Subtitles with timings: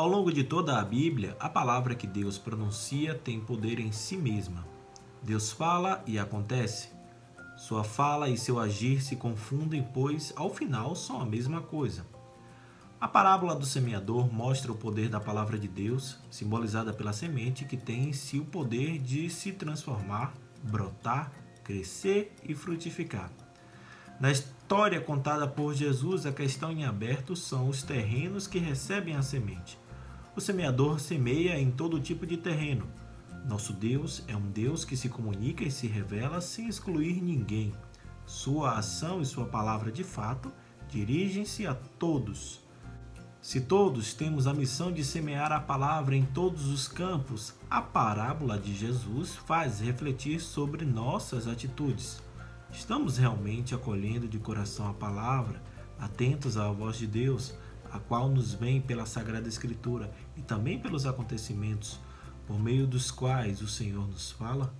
[0.00, 4.16] Ao longo de toda a Bíblia, a palavra que Deus pronuncia tem poder em si
[4.16, 4.66] mesma.
[5.22, 6.88] Deus fala e acontece.
[7.54, 12.06] Sua fala e seu agir se confundem, pois, ao final, são a mesma coisa.
[12.98, 17.76] A parábola do semeador mostra o poder da palavra de Deus, simbolizada pela semente que
[17.76, 21.30] tem em si o poder de se transformar, brotar,
[21.62, 23.30] crescer e frutificar.
[24.18, 29.20] Na história contada por Jesus, a questão em aberto são os terrenos que recebem a
[29.20, 29.78] semente.
[30.36, 32.86] O semeador semeia em todo tipo de terreno.
[33.44, 37.72] Nosso Deus é um Deus que se comunica e se revela sem excluir ninguém.
[38.26, 40.52] Sua ação e sua palavra de fato
[40.88, 42.60] dirigem-se a todos.
[43.42, 48.56] Se todos temos a missão de semear a palavra em todos os campos, a parábola
[48.56, 52.22] de Jesus faz refletir sobre nossas atitudes.
[52.70, 55.60] Estamos realmente acolhendo de coração a palavra,
[55.98, 57.54] atentos à voz de Deus,
[57.90, 62.00] a qual nos vem pela Sagrada Escritura e também pelos acontecimentos
[62.46, 64.74] por meio dos quais o Senhor nos fala?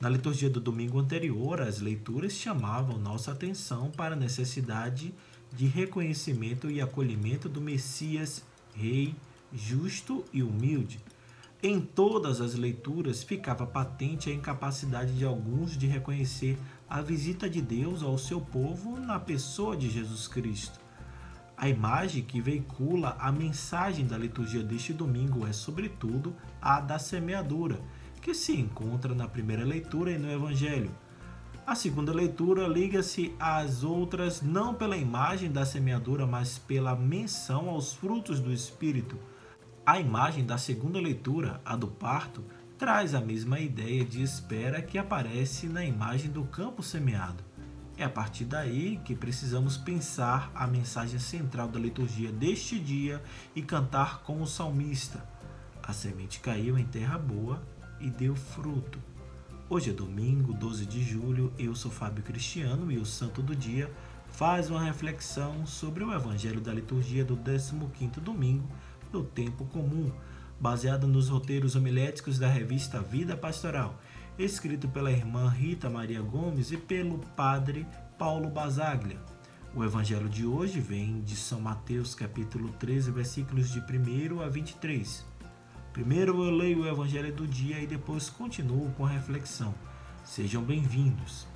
[0.00, 5.14] Na liturgia do domingo anterior, as leituras chamavam nossa atenção para a necessidade
[5.52, 8.42] de reconhecimento e acolhimento do Messias,
[8.74, 9.14] Rei,
[9.52, 11.00] justo e humilde
[11.66, 17.62] em todas as leituras ficava patente a incapacidade de alguns de reconhecer a visita de
[17.62, 20.83] Deus ao seu povo na pessoa de Jesus Cristo.
[21.64, 27.80] A imagem que veicula a mensagem da liturgia deste domingo é, sobretudo, a da semeadura,
[28.20, 30.94] que se encontra na primeira leitura e no Evangelho.
[31.66, 37.94] A segunda leitura liga-se às outras não pela imagem da semeadura, mas pela menção aos
[37.94, 39.18] frutos do Espírito
[39.86, 42.44] a imagem da segunda leitura, a do parto,
[42.76, 47.42] traz a mesma ideia de espera que aparece na imagem do campo semeado.
[47.96, 53.22] É a partir daí que precisamos pensar a mensagem central da liturgia deste dia
[53.54, 55.24] e cantar como o salmista.
[55.80, 57.62] A semente caiu em terra boa
[58.00, 58.98] e deu fruto.
[59.70, 63.90] Hoje é domingo, 12 de julho, eu sou Fábio Cristiano e o Santo do Dia
[64.26, 68.68] faz uma reflexão sobre o Evangelho da liturgia do 15º domingo
[69.12, 70.10] do tempo comum,
[70.58, 73.96] baseada nos roteiros homiléticos da revista Vida Pastoral,
[74.38, 77.86] escrito pela irmã Rita Maria Gomes e pelo padre
[78.18, 79.20] Paulo Basaglia.
[79.74, 85.24] O evangelho de hoje vem de São Mateus, capítulo 13, versículos de 1 a 23.
[85.92, 89.74] Primeiro eu leio o evangelho do dia e depois continuo com a reflexão.
[90.24, 91.46] Sejam bem-vindos.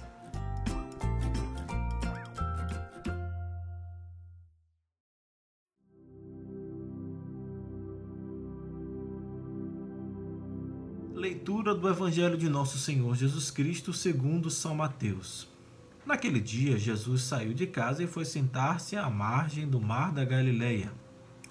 [11.79, 15.49] Do Evangelho de Nosso Senhor Jesus Cristo segundo São Mateus.
[16.05, 20.93] Naquele dia, Jesus saiu de casa e foi sentar-se à margem do mar da Galileia.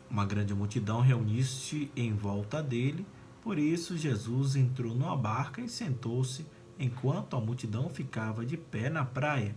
[0.09, 3.05] Uma grande multidão reuniu-se em volta dele,
[3.41, 6.45] por isso Jesus entrou numa barca e sentou-se
[6.77, 9.55] enquanto a multidão ficava de pé na praia,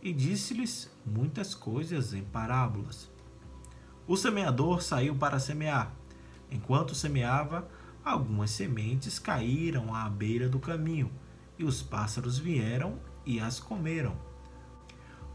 [0.00, 3.10] e disse-lhes muitas coisas em parábolas.
[4.06, 5.92] O semeador saiu para semear.
[6.48, 7.68] Enquanto semeava,
[8.06, 11.10] Algumas sementes caíram à beira do caminho,
[11.58, 14.16] e os pássaros vieram e as comeram.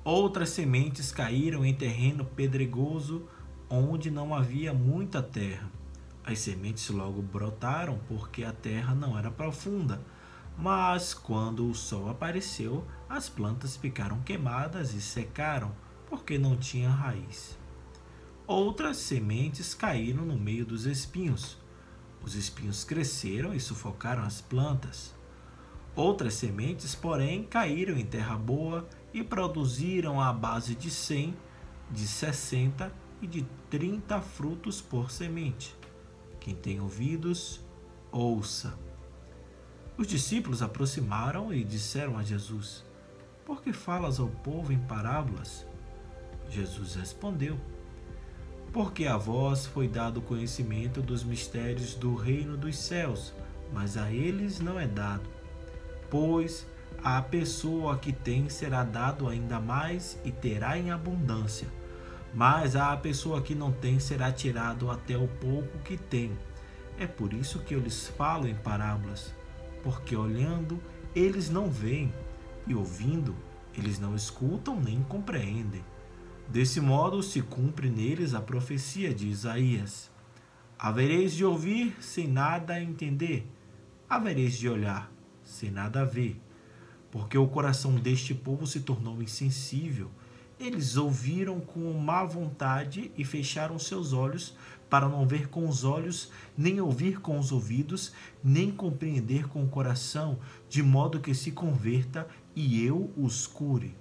[0.06, 3.28] Outras sementes caíram em terreno pedregoso,
[3.70, 5.70] onde não havia muita terra.
[6.24, 10.02] As sementes logo brotaram porque a terra não era profunda,
[10.58, 15.74] mas quando o sol apareceu, as plantas ficaram queimadas e secaram,
[16.08, 17.60] porque não tinha raiz.
[18.48, 21.60] Outras sementes caíram no meio dos espinhos
[22.24, 25.14] os espinhos cresceram e sufocaram as plantas.
[25.96, 31.36] Outras sementes, porém, caíram em terra boa e produziram a base de 100,
[31.90, 35.76] de 60 e de 30 frutos por semente.
[36.40, 37.60] Quem tem ouvidos,
[38.12, 38.78] ouça.
[39.98, 42.86] Os discípulos aproximaram e disseram a Jesus:
[43.46, 45.66] Por que falas ao povo em parábolas?
[46.50, 47.60] Jesus respondeu:
[48.72, 53.34] porque a vós foi dado conhecimento dos mistérios do reino dos céus,
[53.74, 55.30] mas a eles não é dado.
[56.10, 56.66] Pois
[57.04, 61.68] a pessoa que tem será dado ainda mais e terá em abundância,
[62.34, 66.32] mas a pessoa que não tem será tirado até o pouco que tem.
[66.98, 69.34] É por isso que eu lhes falo em parábolas,
[69.84, 70.80] porque olhando
[71.14, 72.14] eles não veem,
[72.66, 73.36] e ouvindo
[73.78, 75.84] eles não escutam nem compreendem.
[76.52, 80.12] Desse modo se cumpre neles a profecia de Isaías:
[80.78, 83.48] Havereis de ouvir sem nada entender,
[84.10, 85.10] havereis de olhar
[85.46, 86.42] sem nada ver,
[87.10, 90.12] porque o coração deste povo se tornou insensível,
[90.60, 94.56] Eles ouviram com má vontade e fecharam seus olhos
[94.90, 98.12] para não ver com os olhos, nem ouvir com os ouvidos,
[98.44, 100.38] nem compreender com o coração,
[100.70, 103.96] de modo que se converta e eu os cure.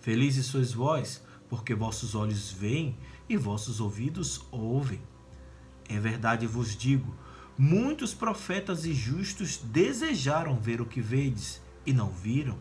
[0.00, 2.96] Felizes sois vós, porque vossos olhos veem
[3.28, 5.00] e vossos ouvidos ouvem.
[5.88, 7.14] É verdade vos digo,
[7.58, 12.56] muitos profetas e justos desejaram ver o que vedes e não viram,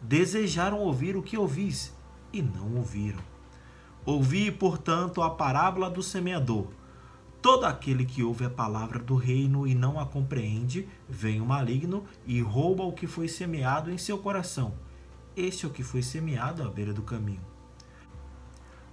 [0.00, 1.92] desejaram ouvir o que ouvis
[2.32, 3.22] e não ouviram.
[4.04, 6.68] Ouvi, portanto, a parábola do semeador.
[7.40, 12.04] Todo aquele que ouve a palavra do reino e não a compreende, vem o maligno
[12.26, 14.74] e rouba o que foi semeado em seu coração.
[15.36, 17.44] Este é o que foi semeado à beira do caminho.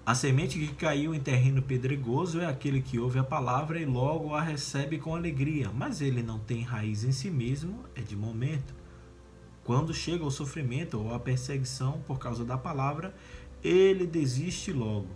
[0.03, 4.33] A semente que caiu em terreno pedregoso é aquele que ouve a palavra e logo
[4.33, 8.73] a recebe com alegria, mas ele não tem raiz em si mesmo, é de momento.
[9.63, 13.15] Quando chega o sofrimento ou a perseguição por causa da palavra,
[13.63, 15.09] ele desiste logo.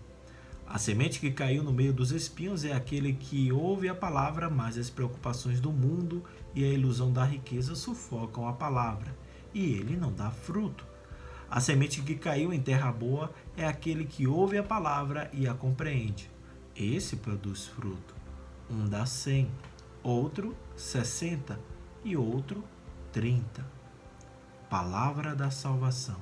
[0.68, 4.78] A semente que caiu no meio dos espinhos é aquele que ouve a palavra, mas
[4.78, 6.24] as preocupações do mundo
[6.54, 9.18] e a ilusão da riqueza sufocam a palavra,
[9.51, 10.94] e ele não dá fruto.
[11.50, 15.53] A semente que caiu em terra boa é aquele que ouve a palavra e a
[15.53, 16.30] compreende.
[16.75, 18.15] Esse produz fruto.
[18.69, 19.50] Um dá cem,
[20.03, 21.59] outro sessenta
[22.03, 22.63] e outro
[23.12, 23.65] trinta.
[24.69, 26.19] Palavra da salvação.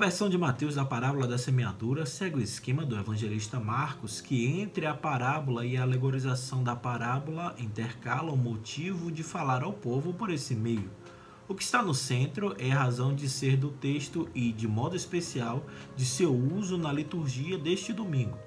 [0.00, 4.86] Versão de Mateus da parábola da semeadura segue o esquema do evangelista Marcos, que entre
[4.86, 10.30] a parábola e a alegorização da parábola intercala o motivo de falar ao povo por
[10.30, 10.90] esse meio.
[11.46, 14.96] O que está no centro é a razão de ser do texto e, de modo
[14.96, 18.38] especial, de seu uso na liturgia deste domingo.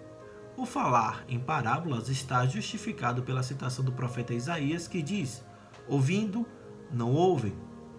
[0.57, 5.45] O falar em parábolas está justificado pela citação do profeta Isaías, que diz:
[5.88, 6.47] Ouvindo,
[6.91, 7.53] não ouvem,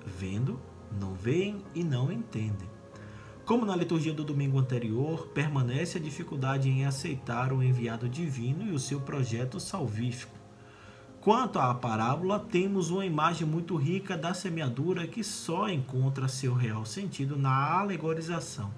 [0.05, 0.61] vendo,
[1.01, 2.74] não veem e não entendem.
[3.45, 8.71] Como na liturgia do domingo anterior, permanece a dificuldade em aceitar o enviado divino e
[8.73, 10.33] o seu projeto salvífico.
[11.21, 16.87] Quanto à parábola, temos uma imagem muito rica da semeadura que só encontra seu real
[16.87, 18.73] sentido na alegorização.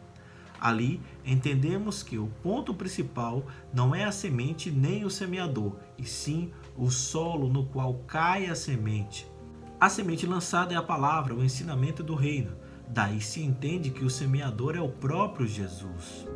[0.60, 6.50] Ali entendemos que o ponto principal não é a semente nem o semeador, e sim
[6.76, 9.28] o solo no qual cai a semente.
[9.78, 12.65] A semente lançada é a palavra, o ensinamento do reino.
[12.88, 16.26] Daí se entende que o semeador é o próprio Jesus.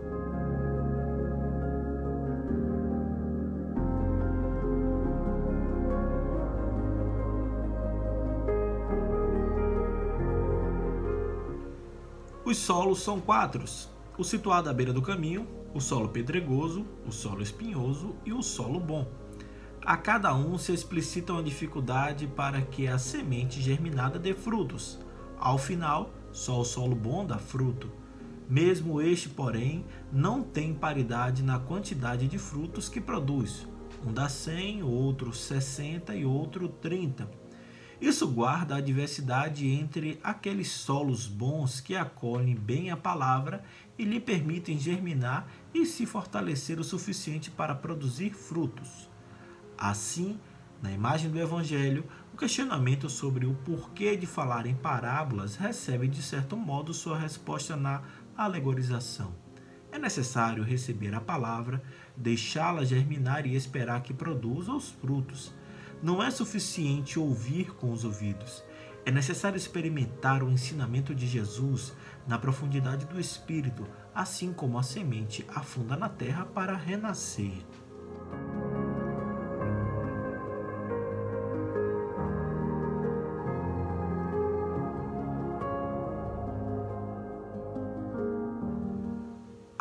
[12.45, 13.65] Os solos são quatro:
[14.19, 18.81] o situado à beira do caminho, o solo pedregoso, o solo espinhoso e o solo
[18.81, 19.07] bom.
[19.83, 24.99] A cada um se explicita uma dificuldade para que a semente germinada dê frutos.
[25.39, 27.91] Ao final, só o solo bom dá fruto.
[28.49, 33.67] Mesmo este, porém, não tem paridade na quantidade de frutos que produz.
[34.05, 37.29] Um dá 100, outro 60 e outro 30.
[38.01, 43.63] Isso guarda a diversidade entre aqueles solos bons que acolhem bem a palavra
[43.99, 49.11] e lhe permitem germinar e se fortalecer o suficiente para produzir frutos.
[49.77, 50.41] Assim,
[50.83, 52.05] na imagem do Evangelho,
[52.41, 58.03] questionamento sobre o porquê de falar em parábolas recebe, de certo modo, sua resposta na
[58.35, 59.35] alegorização.
[59.93, 61.83] É necessário receber a palavra,
[62.17, 65.53] deixá-la germinar e esperar que produza os frutos.
[66.03, 68.65] Não é suficiente ouvir com os ouvidos.
[69.05, 71.93] É necessário experimentar o ensinamento de Jesus
[72.27, 77.53] na profundidade do espírito, assim como a semente afunda na terra para renascer.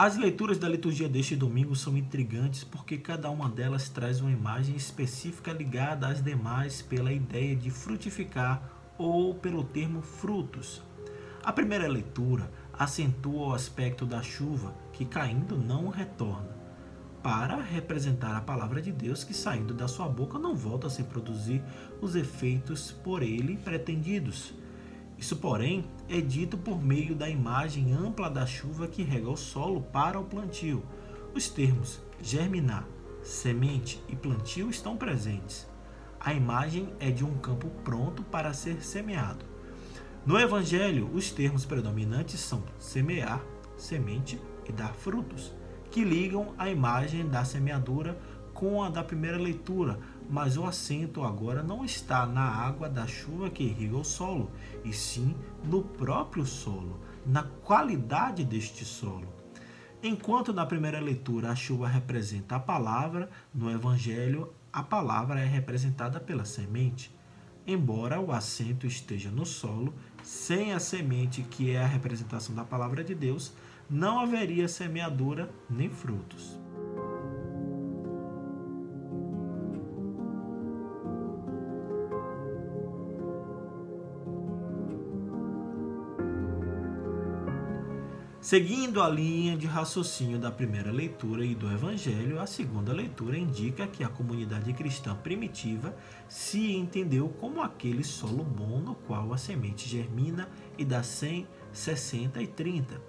[0.01, 4.73] As leituras da liturgia deste domingo são intrigantes porque cada uma delas traz uma imagem
[4.73, 8.63] específica ligada às demais pela ideia de frutificar
[8.97, 10.81] ou pelo termo frutos.
[11.43, 16.47] A primeira leitura acentua o aspecto da chuva que caindo não retorna,
[17.21, 21.61] para representar a palavra de Deus que saindo da sua boca não volta sem produzir
[21.99, 24.53] os efeitos por ele pretendidos.
[25.19, 29.81] Isso, porém, é dito por meio da imagem ampla da chuva que rega o solo
[29.81, 30.81] para o plantio.
[31.35, 32.87] Os termos germinar,
[33.21, 35.67] semente e plantio estão presentes.
[36.21, 39.43] A imagem é de um campo pronto para ser semeado.
[40.25, 43.43] No Evangelho, os termos predominantes são semear,
[43.75, 45.53] semente e dar frutos,
[45.91, 48.17] que ligam a imagem da semeadura
[48.53, 49.99] com a da primeira leitura,
[50.29, 54.51] mas o acento agora não está na água da chuva que irriga o solo,
[54.85, 59.27] e sim no próprio solo, na qualidade deste solo.
[60.01, 66.19] Enquanto na primeira leitura a chuva representa a palavra, no Evangelho a palavra é representada
[66.19, 67.13] pela semente.
[67.65, 69.93] Embora o acento esteja no solo,
[70.23, 73.53] sem a semente, que é a representação da palavra de Deus,
[73.89, 76.57] não haveria semeadura nem frutos.
[88.41, 93.85] Seguindo a linha de raciocínio da primeira leitura e do Evangelho, a segunda leitura indica
[93.85, 95.93] que a comunidade cristã primitiva
[96.29, 102.41] se entendeu como aquele solo bom no qual a semente germina e dá 100, 60
[102.41, 103.01] e 30.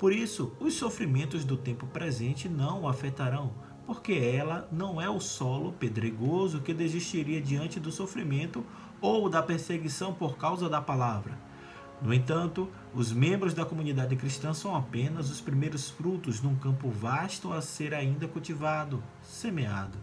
[0.00, 3.52] Por isso, os sofrimentos do tempo presente não o afetarão,
[3.86, 8.66] porque ela não é o solo pedregoso que desistiria diante do sofrimento
[9.00, 11.51] ou da perseguição por causa da palavra.
[12.00, 17.52] No entanto, os membros da comunidade cristã são apenas os primeiros frutos num campo vasto
[17.52, 19.98] a ser ainda cultivado, semeado.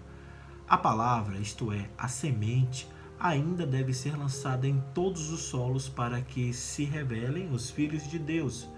[0.68, 2.88] A palavra, isto é, a semente,
[3.20, 8.18] ainda deve ser lançada em todos os solos para que se revelem os filhos de
[8.18, 8.70] Deus.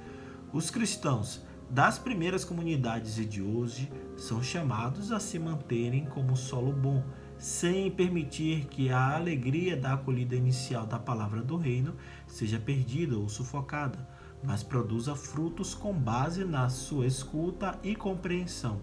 [0.52, 6.74] Os cristãos das primeiras comunidades e de hoje são chamados a se manterem como solo
[6.74, 7.04] bom
[7.42, 11.96] sem permitir que a alegria da acolhida inicial da palavra do reino
[12.28, 14.08] seja perdida ou sufocada,
[14.44, 18.80] mas produza frutos com base na sua escuta e compreensão.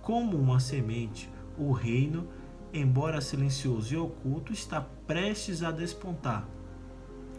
[0.00, 1.28] Como uma semente,
[1.58, 2.28] o reino,
[2.72, 6.48] embora silencioso e oculto, está prestes a despontar.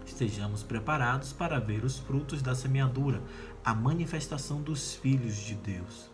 [0.06, 3.24] Estejamos preparados para ver os frutos da semeadura,
[3.64, 6.11] a manifestação dos filhos de Deus.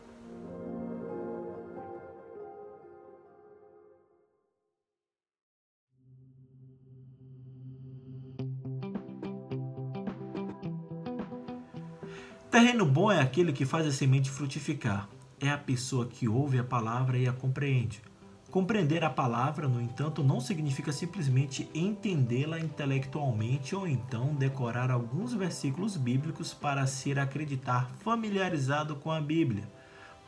[12.50, 15.10] Terreno bom é aquele que faz a semente frutificar.
[15.38, 18.02] É a pessoa que ouve a palavra e a compreende.
[18.50, 25.98] Compreender a palavra, no entanto, não significa simplesmente entendê-la intelectualmente ou então decorar alguns versículos
[25.98, 29.70] bíblicos para ser acreditar familiarizado com a Bíblia.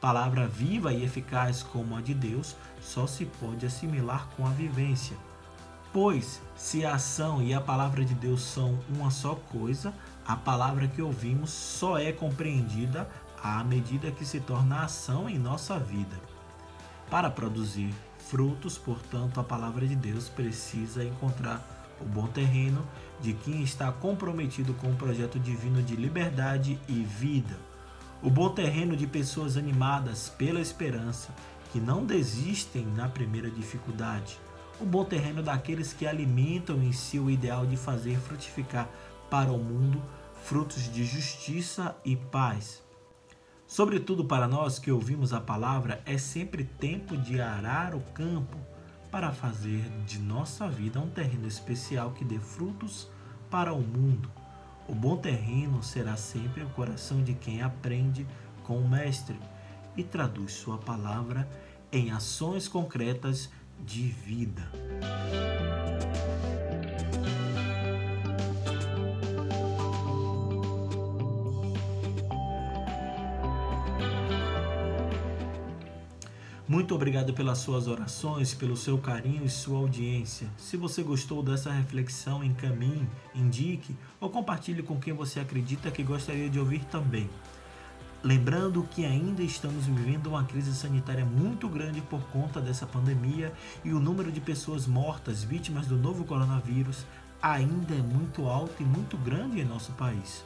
[0.01, 5.15] Palavra viva e eficaz como a de Deus só se pode assimilar com a vivência.
[5.91, 9.93] Pois, se a ação e a palavra de Deus são uma só coisa,
[10.25, 13.09] a palavra que ouvimos só é compreendida
[13.41, 16.17] à medida que se torna ação em nossa vida.
[17.09, 22.85] Para produzir frutos, portanto, a palavra de Deus precisa encontrar o bom terreno
[23.19, 27.57] de quem está comprometido com o projeto divino de liberdade e vida.
[28.21, 31.33] O bom terreno de pessoas animadas pela esperança,
[31.71, 34.39] que não desistem na primeira dificuldade.
[34.79, 38.87] O bom terreno daqueles que alimentam em si o ideal de fazer frutificar
[39.29, 40.01] para o mundo
[40.43, 42.83] frutos de justiça e paz.
[43.67, 48.57] Sobretudo para nós que ouvimos a palavra, é sempre tempo de arar o campo
[49.11, 53.07] para fazer de nossa vida um terreno especial que dê frutos
[53.49, 54.31] para o mundo.
[54.87, 58.25] O bom terreno será sempre o coração de quem aprende
[58.63, 59.39] com o Mestre
[59.95, 61.47] e traduz sua palavra
[61.91, 63.51] em ações concretas
[63.85, 64.67] de vida.
[76.89, 80.49] Muito obrigado pelas suas orações, pelo seu carinho e sua audiência.
[80.57, 86.49] Se você gostou dessa reflexão, encaminhe, indique ou compartilhe com quem você acredita que gostaria
[86.49, 87.29] de ouvir também.
[88.23, 93.53] Lembrando que ainda estamos vivendo uma crise sanitária muito grande por conta dessa pandemia
[93.85, 97.05] e o número de pessoas mortas vítimas do novo coronavírus
[97.39, 100.43] ainda é muito alto e muito grande em nosso país.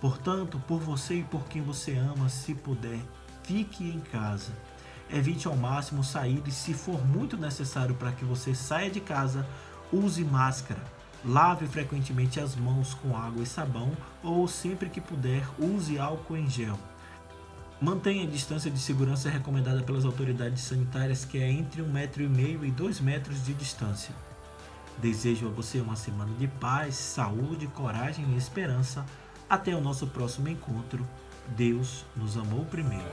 [0.00, 3.00] Portanto, por você e por quem você ama, se puder,
[3.42, 4.52] fique em casa.
[5.12, 9.46] Evite ao máximo sair e, se for muito necessário para que você saia de casa,
[9.92, 10.80] use máscara.
[11.24, 16.48] Lave frequentemente as mãos com água e sabão ou, sempre que puder, use álcool em
[16.48, 16.78] gel.
[17.80, 22.28] Mantenha a distância de segurança recomendada pelas autoridades sanitárias, que é entre um metro e
[22.28, 24.14] meio e dois metros de distância.
[24.98, 29.04] Desejo a você uma semana de paz, saúde, coragem e esperança.
[29.48, 31.06] Até o nosso próximo encontro.
[31.56, 33.08] Deus nos amou primeiro.